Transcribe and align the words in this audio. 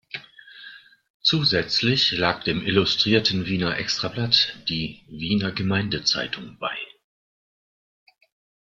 Zusätzlich 1.21 2.11
lag 2.13 2.43
dem 2.43 2.65
Illustrirten 2.65 3.45
Wiener 3.45 3.77
Extrablatt 3.77 4.57
die 4.67 5.03
"Wiener 5.09 5.51
Gemeinde-Zeitung" 5.51 6.57
bei. 6.57 6.75